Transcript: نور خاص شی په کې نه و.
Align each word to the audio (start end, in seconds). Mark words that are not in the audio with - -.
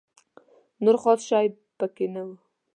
نور 0.83 0.95
خاص 1.03 1.19
شی 1.29 1.45
په 1.77 1.85
کې 1.95 2.05
نه 2.13 2.21
و. 2.27 2.29